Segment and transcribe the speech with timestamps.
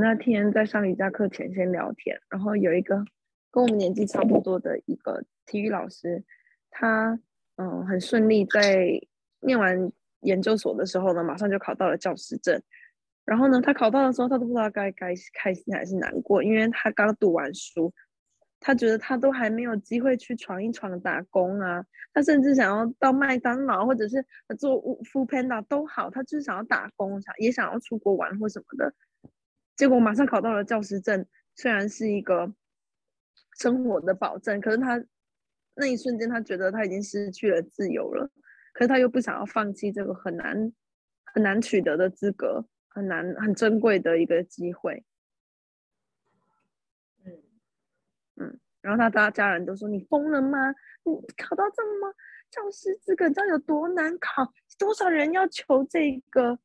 [0.00, 3.04] 那天在上瑜伽课前先聊天，然后有一个
[3.50, 6.24] 跟我们年纪差不多的一个体育老师，
[6.70, 7.18] 他
[7.56, 9.00] 嗯很顺利在
[9.40, 12.60] 念完研究所的时候呢，马上就考到了教师证。
[13.24, 17.92] 然后呢，他考到的时候，他都不知道该该开心还是难过，因为他刚读完书，
[18.58, 24.24] 他觉得他都还没有机会去闯一闯打工啊，他甚至想要到麦当劳或者是
[24.58, 28.92] 做 f o o Panda 都好，他就是想要打工，想也想要出国玩或什么的。
[29.80, 31.24] 结果马上考到了教师证，
[31.54, 32.52] 虽然是一个
[33.58, 35.02] 生活的保证，可是他
[35.74, 38.30] 那一瞬间，他觉得他已经失去了自由了。
[38.74, 40.70] 可是他又不想要放弃这个很难
[41.32, 45.02] 很难取得的资格，很难很珍贵的一个机会。
[47.24, 47.32] 嗯
[48.36, 50.74] 嗯，然后他大家人都说：“你疯了吗？
[51.04, 52.14] 你考到这么
[52.50, 54.52] 教师资格，你知道有多难考？
[54.78, 56.58] 多少人要求这个？”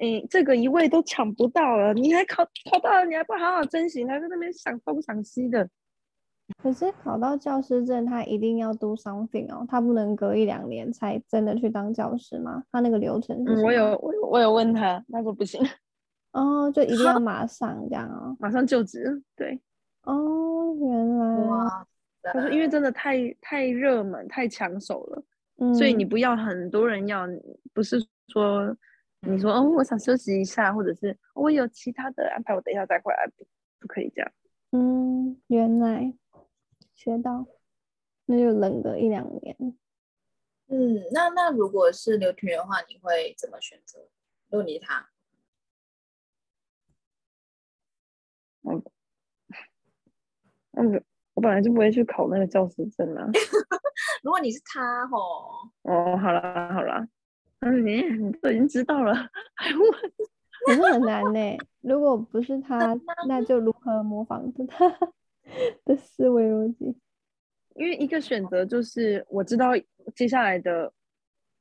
[0.00, 5.68] 哎，这个一位都抢不到了，你还考考到了，你还不好好珍惜，还在那边想东想西的。
[6.62, 12.62] 可是考到教师证，他一定要 do something 哦，他不能隔一两年才真的去当教师吗？
[12.70, 13.54] 他那个流程是？
[13.54, 15.60] 嗯，我有我有我有问他，他说不行。
[16.32, 19.22] 哦，就一定要 马上这样哦，马上就职。
[19.36, 19.58] 对。
[20.02, 21.36] 哦，原来。
[21.46, 21.86] 哇。
[22.32, 25.22] 可是因为真的太太热门、太抢手了，
[25.58, 27.26] 嗯，所以你不要很多人要，
[27.72, 28.76] 不是说。
[29.26, 33.46] 你说哦，我想休息一下，或者是我有其他的安排，我等一下再过来，不
[33.80, 34.32] 不可以这样。
[34.72, 36.14] 嗯，原来
[36.94, 37.46] 学到，
[38.26, 39.56] 那就冷个一两年。
[40.68, 44.00] 嗯，那那如果是刘婷的话，你会怎么选择？
[44.48, 45.08] 如果你他，
[48.62, 48.82] 嗯，
[50.72, 53.26] 嗯，我本来就不会去考那个教师证啊。
[54.22, 57.06] 如果你是他吼，哦，好了好了。
[57.64, 59.14] 嗯，你你都已经知道了，
[59.54, 59.90] 还问？
[60.66, 61.58] 可是很难呢。
[61.80, 62.94] 如果不是 他，
[63.26, 64.86] 那就如何模仿 他
[65.86, 66.94] 的思维逻辑？
[67.74, 69.70] 因为一个选择就是我知道
[70.14, 70.92] 接下来的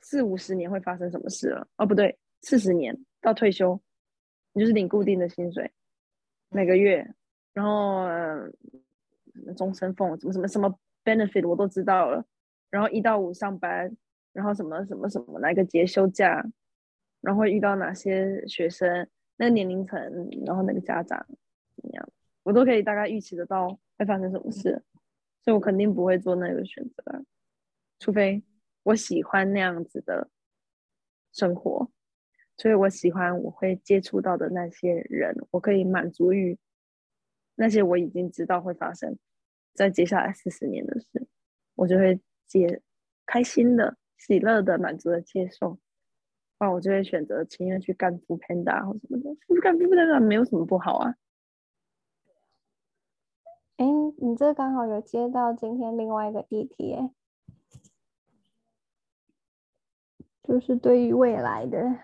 [0.00, 1.66] 四五十年会发生什么事了。
[1.76, 3.80] 哦，不对，四十年到退休，
[4.52, 5.70] 你就是领固定的薪水，
[6.48, 7.08] 每个月，
[7.52, 8.50] 然后呃，
[9.56, 12.24] 终身俸，什么什么什么 benefit 我都知道了。
[12.68, 13.96] 然后一到五上班。
[14.34, 16.44] 然后什么什么什么，哪个节休假，
[17.22, 19.98] 然后会遇到哪些学生，那个年龄层，
[20.44, 21.24] 然后那个家长
[21.76, 22.12] 怎么样，
[22.42, 24.82] 我都可以大概预期得到会发生什么事，
[25.42, 27.24] 所以我肯定不会做那个选择，
[28.00, 28.42] 除非
[28.82, 30.28] 我喜欢那样子的
[31.32, 31.88] 生活，
[32.56, 36.58] 所以我喜欢我会接触到的那些人，我可以满足于
[37.54, 39.16] 那些我已经知道会发生
[39.74, 41.28] 在接下来四十年的事，
[41.76, 42.82] 我就会接
[43.24, 43.96] 开心的。
[44.16, 45.78] 喜乐的、满足的接受，
[46.58, 49.36] 那我就会选择情愿去干 foodpanda 或什么的。
[49.60, 51.14] 干 foodpanda 没有什么不好啊。
[53.76, 53.84] 哎，
[54.18, 57.12] 你这刚好有接到今天另外一个议题，哎，
[60.44, 61.98] 就是对于未来的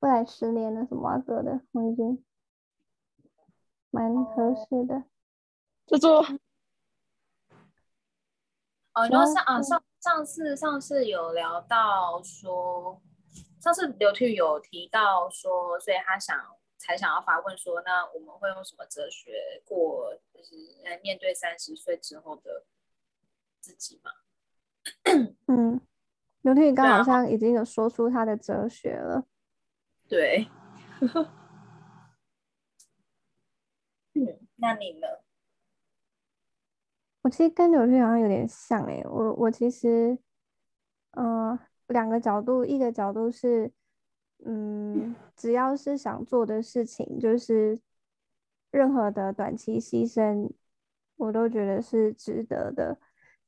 [0.00, 2.24] 未来十年的什么做的，我已经
[3.90, 5.04] 蛮合适的。
[5.86, 6.22] 就做
[8.94, 9.84] 哦，你说上啊上。
[10.00, 13.02] 上次上次有聊到说，
[13.60, 16.36] 上次刘婷有提到说，所以他想
[16.78, 20.54] 才想要发问说，那我们会用什么哲学过，就是
[20.84, 22.64] 来面对三十岁之后的
[23.60, 24.12] 自己吗？
[25.48, 25.80] 嗯，
[26.42, 29.24] 刘婷刚好像已经有说出他的哲学了。
[30.08, 30.48] 对。
[34.14, 35.06] 嗯，那你呢？
[37.28, 40.18] 其实跟刘俊好像有点像诶，我我其实，
[41.12, 41.58] 嗯、
[41.88, 43.72] 两个角度，一个角度是，
[44.44, 47.80] 嗯，只要是想做的事情，就是
[48.70, 50.50] 任何的短期牺牲，
[51.16, 52.98] 我都觉得是值得的。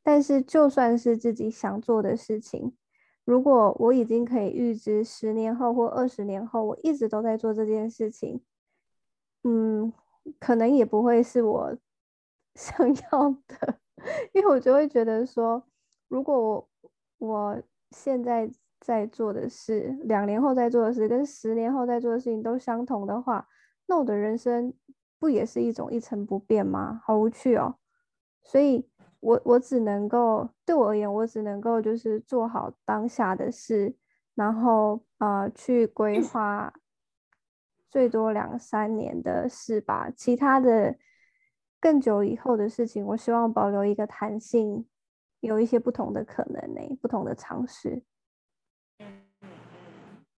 [0.03, 2.77] 但是就算是自己想做的事情，
[3.25, 8.41] 如果我已经可以预知十年后或二十年后，我一直都在做这件事情，
[9.45, 9.93] 嗯，
[10.39, 11.77] 可能也不会是我。
[12.57, 13.79] 想要的，
[14.33, 15.63] 因为我就会觉得说，
[16.09, 16.69] 如果我
[17.19, 17.63] 我
[17.93, 18.51] 现在
[18.81, 23.47] 在做的事，两年后在做的事，跟十年后在做的事情都相同的话，
[23.87, 24.75] 那我的人生
[25.19, 27.01] 不也是一种一成不变吗？
[27.05, 27.77] 好无趣哦。
[28.43, 28.89] 所以
[29.21, 33.95] 我我只能够对我而言，我只能够就是做好当下的事，
[34.35, 36.73] 然后呃去规划
[37.89, 40.97] 最多两三年的事吧，其他的。
[41.81, 44.87] 更久以后的事情，我希望保留一个弹性，
[45.41, 48.03] 有一些不同的可能呢，不同的尝试。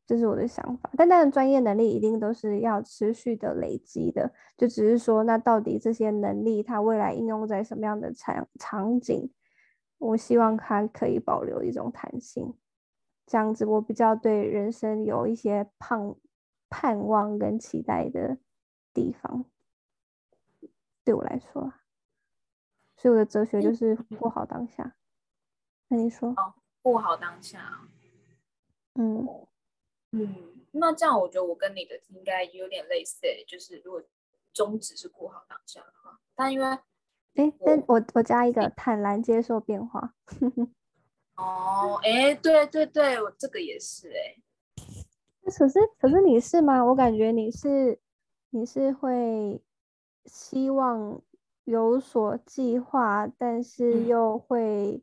[0.06, 0.90] 这是我的想法。
[0.96, 9.32] 但当然，专业能力一定都是要持续的累积的，就只是说，那到底这些能力它未来应用在什么样的场场景？
[9.98, 12.52] 我希望它可以保留一种弹性，
[13.26, 16.14] 这样子我比较对人生有一些盼
[16.68, 18.36] 盼望跟期待的
[18.92, 19.44] 地方。
[21.04, 21.72] 对我来说，
[22.96, 24.96] 所以我的哲学就是过好当下。
[25.88, 26.30] 那你说？
[26.30, 27.80] 哦，过好当下。
[28.94, 29.26] 嗯
[30.12, 34.02] 嗯，那这样我觉得我跟你的应该有点类似，就是如果
[34.52, 36.66] 宗旨是过好当下的话，但因为。
[37.34, 40.14] 哎，但我我加一个坦然接受变化。
[41.36, 44.36] 哦，哎，对对对，我这个也是哎。
[45.44, 46.84] 可是可是你是吗？
[46.84, 47.98] 我感觉你是
[48.50, 49.62] 你是会
[50.26, 51.20] 希望
[51.64, 55.02] 有所计划，但是又会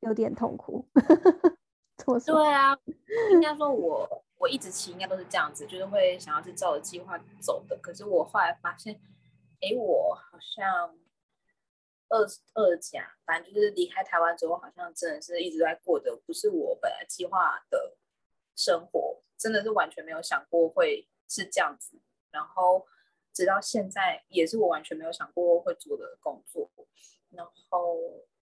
[0.00, 0.86] 有点痛苦。
[1.96, 2.78] 错对啊，
[3.32, 7.76] 应该说我我一直其实应该都是这样子，就是会想要是照着计划走的。
[7.82, 8.94] 可是我后来发现，
[9.60, 10.98] 哎，我好像。
[12.10, 12.24] 二
[12.54, 17.98] 二甲，反正就是离开台湾之后，好像真的是一直在过的不是我本来计划的
[18.56, 22.00] 生活，真的是完全没有想过会是这样子。
[22.30, 22.86] 然后
[23.38, 26.68] 直到现在，也是我完全没有想过会做的工作。
[27.30, 27.96] 然后，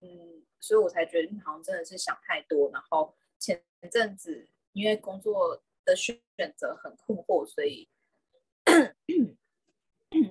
[0.02, 2.70] 嗯，所以我才觉得你好像真的是想太多。
[2.72, 6.20] 然后前阵子因为工作的选
[6.58, 7.90] 择很困惑，所以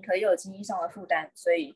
[0.06, 1.74] 可以有经济上的负担，所以。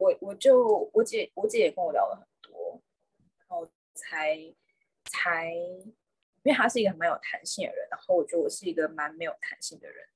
[0.00, 2.80] 我我就我姐我姐也跟我聊了很多，
[3.36, 4.38] 然后才
[5.06, 5.94] 才，因
[6.44, 10.06] 为她是一个很蛮有弹性的人，然后我觉得我是一个蛮没有弹性的人，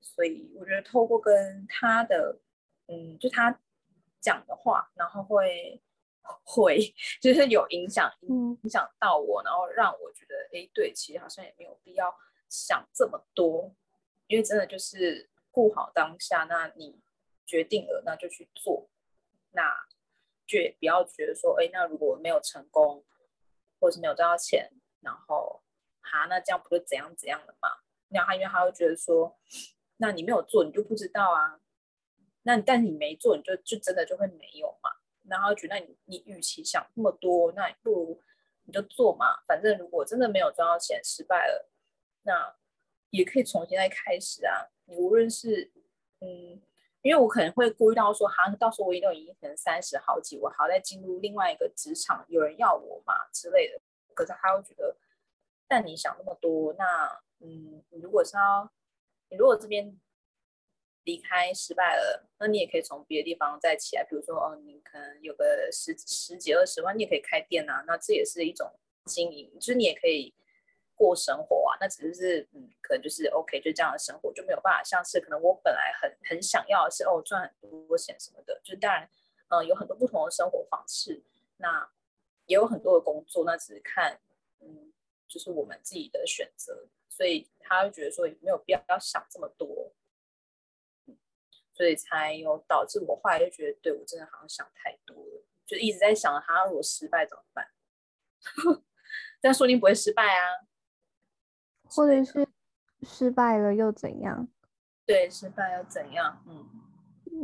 [0.00, 2.38] 所以我觉得透过跟他的，
[2.86, 3.60] 嗯，就他
[4.20, 5.82] 讲的话，然后会
[6.44, 6.78] 会
[7.20, 12.14] 就是有影响影响到我，然后让我觉得，哎，对，其实好像也没有必要
[12.48, 13.74] 想这么多，
[14.26, 17.00] 因为真的就是顾好当下，那你
[17.46, 18.88] 决定了，那就去做。
[19.52, 19.62] 那
[20.46, 23.04] 就不要觉得说，哎，那如果没有成功，
[23.80, 24.70] 或者是没有赚到钱，
[25.00, 25.62] 然后
[26.00, 27.68] 哈，那这样不就怎样怎样的嘛？
[28.08, 29.36] 然后他因为他会觉得说，
[30.00, 31.60] 那你没有做，你就不知道啊。
[32.42, 34.90] 那但你没做，你就就真的就会没有嘛。
[35.28, 38.22] 然后觉得你你与其想那么多，那不如
[38.64, 39.40] 你就做嘛。
[39.46, 41.70] 反正如果真的没有赚到钱，失败了，
[42.22, 42.56] 那
[43.10, 44.70] 也可以重新再开始啊。
[44.86, 45.70] 你无论是
[46.20, 46.62] 嗯。
[47.02, 53.80] 因为我可能会顾虑到说，好像到时候我一定已经可能三十好几，我还要再进入另外一个职场，有人要我嘛之类的。
[54.12, 54.94] 可是他会觉得，
[55.66, 57.08] 但你想那么多，那
[57.38, 58.70] 嗯，你如果是要，
[59.30, 59.98] 你如果这边
[61.04, 64.04] 离开失败了，那你也可以从别的地方再起来。
[64.04, 68.70] 比如说，哦，你可能有个十十几二十万，你也可以开店啊，那这也是一种
[69.06, 70.34] 经营，就是你也可以。
[71.00, 79.08] 过生活啊，那只是嗯，可能就是 OK，就这样的生活就没有办法像是可能我本来很很想要的是哦赚很多钱什么的，就当然
[79.48, 81.24] 嗯有很多不同的生活方式，
[81.56, 81.90] 那
[82.44, 84.20] 也有很多的工作，那只是看
[84.60, 84.92] 嗯
[85.26, 89.92] 就是我们自己的选择，所以他会觉得说没有必要要想这么多，
[91.06, 91.18] 嗯，
[91.74, 97.66] 所以才有导致我后来就觉得对我真的好像想太多了，就一直在想他如果失败怎么办？
[99.42, 100.66] 但说不定不会失败啊。
[101.92, 102.46] 或者是
[103.02, 104.48] 失败了又怎样？
[105.04, 106.40] 对，失败又怎样？
[106.46, 106.68] 嗯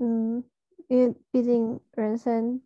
[0.00, 0.50] 嗯，
[0.86, 2.62] 因为毕竟人生，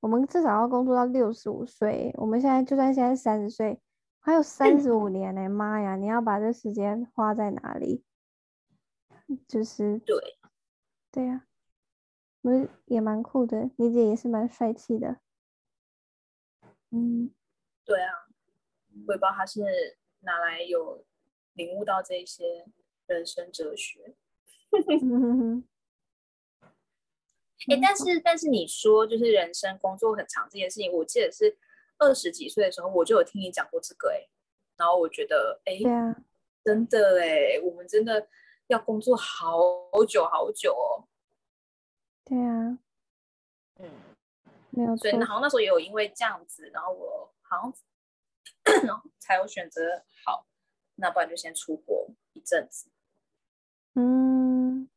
[0.00, 2.12] 我们至少要工作到六十五岁。
[2.18, 3.80] 我们现在就算现在三十岁，
[4.22, 5.48] 还有三十五年呢、欸！
[5.48, 8.02] 妈呀，你要把这时间花在哪里？
[9.46, 10.38] 就是对，
[11.10, 11.46] 对呀、啊，
[12.40, 15.20] 我也蛮酷的，你姐也是蛮帅气的。
[16.90, 17.34] 嗯，
[17.84, 18.28] 对啊，
[18.88, 19.60] 我也不知道他是
[20.20, 21.04] 哪来有。
[21.54, 22.64] 领悟到这些
[23.04, 24.16] 人生哲学，
[24.70, 24.80] 哎、
[27.68, 31.58] 欸，但是但是你说就是人生工作很长这件事情，我记得是
[32.02, 34.28] 二十几岁的时候我就有听你讲过这个哎、欸，
[34.76, 36.16] 然后我觉得哎，欸啊、
[36.64, 38.28] 真的哎、欸，我们真的
[38.66, 39.56] 要工作好
[40.08, 41.06] 久好久哦。
[42.24, 42.78] 对啊，
[43.76, 43.88] 嗯，
[44.70, 45.02] 没有错。
[45.02, 47.72] 所以然后那时候也有因为这样子，然后我好
[48.64, 50.46] 像才有选择好。
[50.96, 52.90] 那不然就先出国一阵子。
[53.94, 54.88] 嗯，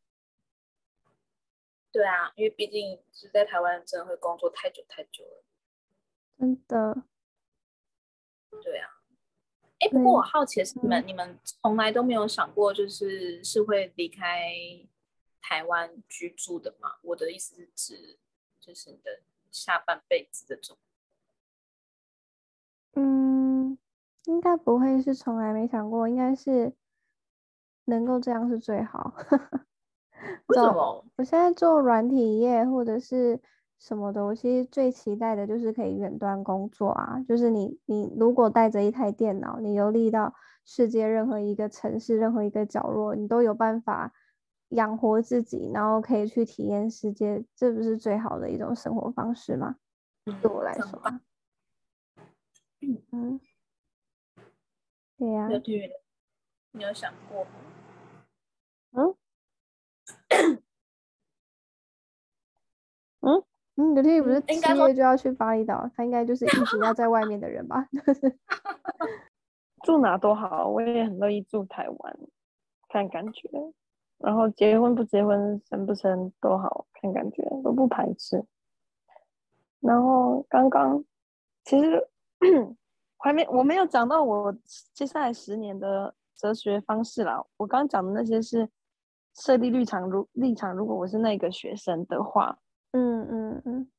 [1.91, 5.43] 对啊，因为毕竟是在台湾，真的会工作太久太久了。
[6.37, 7.03] 真的。
[8.61, 8.89] 对啊。
[9.79, 14.51] 哎，不过我好奇的是，你们、嗯、你们从来都没有想过，就是是会离开
[15.41, 16.97] 台湾居住的吗？
[17.01, 18.19] 我的意思是指，
[18.59, 20.77] 就是你的下半辈子这种。
[22.93, 23.77] 嗯。
[24.27, 26.73] 应该不会是从来没想过，应该是
[27.83, 29.13] 能够这样是最好。
[30.47, 31.05] 为什么？
[31.17, 33.39] 我现在做软体业或者是
[33.79, 37.19] 什么的，我其实最期待的就是可以远端工作啊。
[37.27, 40.33] 就是你，你如果带着一台电脑，你游历到
[40.65, 44.11] 世界任何一个城市、任何一个角落，你都有办法
[44.69, 49.75] 养活自己，然后可以去体验世界，这不是最好的一种生活方式吗？
[50.25, 51.01] 嗯、对我来说，
[53.11, 53.39] 嗯。
[55.17, 55.49] 对呀、啊，
[56.71, 57.49] 你有想过吗？
[58.91, 59.15] 嗯
[63.21, 63.43] 嗯
[63.77, 67.87] 嗯，刘天宇不是七月就要去巴厘岛，他应该就是一直要在外面的人吧？
[69.83, 72.17] 住哪都好，我也很乐意住台湾，
[72.89, 73.49] 看感觉。
[74.17, 78.43] 然后结婚不结婚，生不生都好看感觉，都不排斥。
[79.79, 81.03] 然后刚刚
[81.63, 82.07] 其实。
[83.17, 84.55] 还没，我没有讲到我
[84.93, 87.43] 接下来十年的哲学方式啦。
[87.57, 88.69] 我刚刚讲的那些是
[89.33, 92.55] 设立立场，如立场，如果我是那个学生的话，
[92.97, 93.91] 嗯嗯嗯，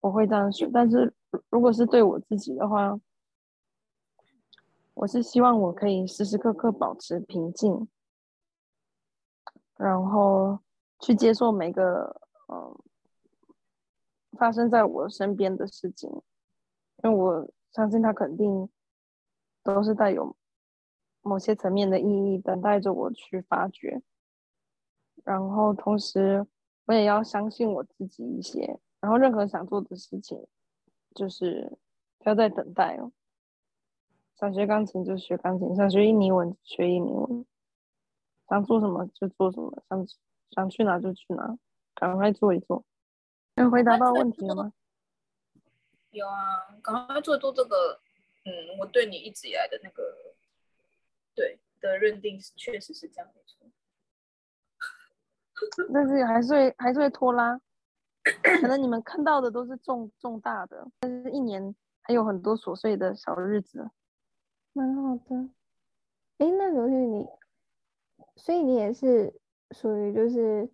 [0.00, 0.68] 我会这样说。
[0.72, 1.12] 但是
[1.50, 2.98] 如果是对我自己的话，
[4.94, 7.88] 我是希望我可以时时刻刻保持平静，
[9.76, 10.60] 然后
[11.00, 12.78] 去接受每个嗯
[14.38, 16.08] 发生在我身边的事情，
[17.02, 17.50] 因为我。
[17.70, 18.68] 相信它肯定
[19.62, 20.34] 都是带有
[21.20, 24.02] 某些层面的意义，等待着我去发掘。
[25.22, 26.46] 然后同时，
[26.88, 28.80] 我也要相信我自己一些。
[29.00, 30.46] 然后，任何想做的事情，
[31.14, 31.78] 就是
[32.18, 33.12] 不要再等待了。
[34.34, 37.44] 想学钢琴就学钢琴，想学印尼文学印尼文，
[38.48, 40.06] 想做什么就做什么，想
[40.50, 41.58] 想去哪就去哪，
[41.94, 42.84] 赶快做一做。
[43.56, 44.72] 能回答到问题了吗？
[46.10, 48.00] 有啊，赶快做做这个。
[48.44, 50.02] 嗯，我对你一直以来的那个
[51.34, 53.57] 对的认定，确实是这样没错。
[55.92, 57.60] 但是还是会还是会拖拉，
[58.60, 63.90] 可能你们看到的都是重重大的，但是一年还有很多琐碎的小日子。
[64.72, 65.48] 蛮好的。
[66.38, 67.28] 哎，那刘玉你，
[68.36, 69.34] 所以你也是
[69.72, 70.70] 属于就是。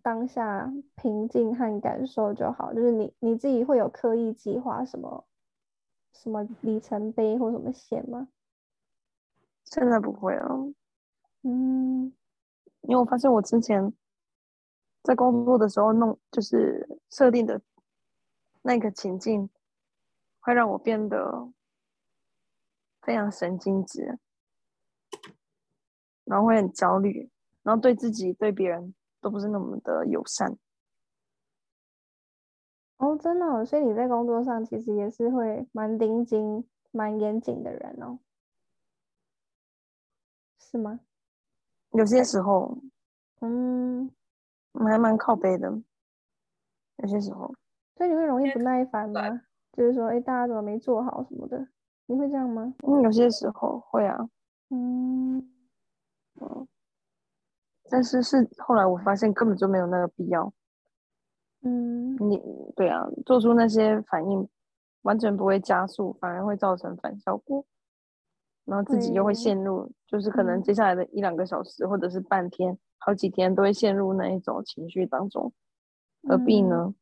[0.00, 5.26] 当下平静和感受就好，就是你你自己会有刻意计划什么
[6.14, 8.28] 什么里程碑或什么线吗？
[9.64, 10.72] 现在不会了，
[11.42, 12.10] 嗯，
[12.82, 13.92] 因为我发现我之前
[15.08, 17.58] 在工作的时候弄就是设定的
[18.60, 19.48] 那个情境，
[20.40, 21.50] 会让我变得
[23.00, 24.18] 非常神经质，
[26.24, 27.30] 然后会很焦虑，
[27.62, 28.94] 然后对自己对别人。
[29.20, 30.56] 都不是那么的友善
[32.98, 38.20] 哦，真的哦，所以你在工作上其实也是会蛮盯紧、蛮严谨的人哦，
[40.60, 41.00] 是吗？
[41.90, 42.78] 有些时候，
[43.40, 44.08] 嗯，
[44.84, 45.70] 还蛮靠背的，
[46.96, 47.54] 有些时候，
[47.96, 49.40] 所以你会容易不耐烦吗？
[49.72, 51.68] 就是说，哎，大家怎么没做好什么的，
[52.06, 52.74] 你会这样吗？
[52.86, 54.28] 嗯，有些时候会啊，
[54.70, 55.38] 嗯，
[56.40, 56.66] 嗯。
[57.90, 60.52] 但是是后来我发现根本就没有那个必要，
[61.62, 62.38] 嗯，你
[62.76, 64.46] 对啊，做出那些反应
[65.02, 67.64] 完全不会加速，反而会造成反效果，
[68.66, 75.52] 然后自己又会陷入，嗯、就是可能接下来的一两个小时或者是半天、好几天都会陷入那一种情绪当中，
[76.22, 76.94] 何必呢？